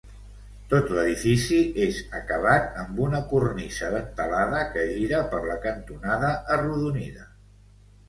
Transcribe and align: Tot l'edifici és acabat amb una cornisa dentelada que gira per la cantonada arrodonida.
Tot 0.69 0.87
l'edifici 0.99 1.59
és 1.87 1.99
acabat 2.21 2.81
amb 2.85 3.03
una 3.09 3.21
cornisa 3.35 3.93
dentelada 3.99 4.65
que 4.75 4.89
gira 4.99 5.23
per 5.37 5.47
la 5.55 5.63
cantonada 5.71 6.37
arrodonida. 6.61 7.33